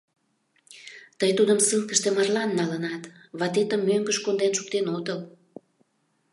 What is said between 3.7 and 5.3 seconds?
мӧҥгыш конден шуктен отыл...